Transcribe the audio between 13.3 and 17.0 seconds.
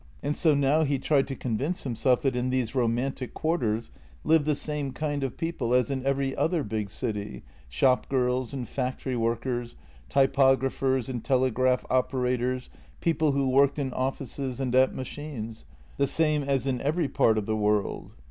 who worked in offices and at machines, the same as in